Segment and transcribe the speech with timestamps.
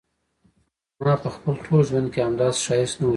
[1.03, 3.09] ما په خپل ټول ژوند کې همداسي ښایست نه و ليدلی.